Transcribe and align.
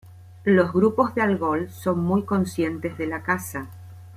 Los 0.45 0.73
grupo 0.73 1.09
de 1.09 1.21
Algol 1.21 1.69
son 1.69 1.99
muy 1.99 2.23
conscientes 2.23 2.97
de 2.97 3.05
la 3.05 3.21
caza. 3.21 3.67